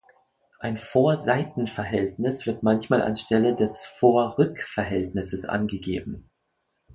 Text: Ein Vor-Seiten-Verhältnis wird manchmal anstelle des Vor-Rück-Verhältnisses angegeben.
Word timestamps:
Ein 0.57 0.79
Vor-Seiten-Verhältnis 0.79 2.47
wird 2.47 2.63
manchmal 2.63 3.03
anstelle 3.03 3.55
des 3.55 3.85
Vor-Rück-Verhältnisses 3.85 5.45
angegeben. 5.45 6.27